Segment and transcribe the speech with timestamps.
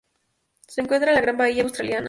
[0.67, 1.99] Se encuentra en la Gran Bahía Australiana.